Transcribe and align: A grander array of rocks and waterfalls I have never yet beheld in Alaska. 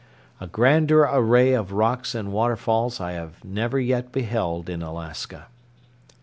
A 0.39 0.47
grander 0.47 1.03
array 1.03 1.53
of 1.53 1.73
rocks 1.73 2.15
and 2.15 2.31
waterfalls 2.33 2.99
I 2.99 3.11
have 3.11 3.43
never 3.43 3.79
yet 3.79 4.11
beheld 4.11 4.67
in 4.67 4.81
Alaska. 4.81 5.45